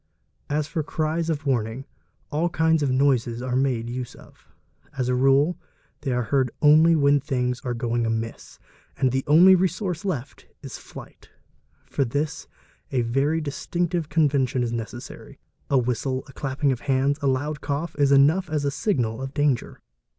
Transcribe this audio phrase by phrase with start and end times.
[0.49, 1.85] As for cries of warning,
[2.31, 4.47] all kinds of noises are made use of;
[4.97, 5.59] as a rule
[5.99, 8.57] they are heard only when things are going amiss
[8.97, 11.29] and the only resource left is flight:
[11.85, 12.47] for this
[12.91, 17.61] a very distinctive convention is necessary, a whistle, a clapping of the hands, a loud
[17.61, 19.81] cough, is enough as a signal of danger.